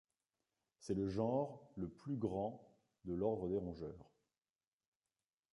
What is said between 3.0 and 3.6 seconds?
de l'ordre des